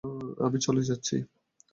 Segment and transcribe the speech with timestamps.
[0.03, 0.09] তো
[0.45, 1.15] আমি চলে যাচ্ছি।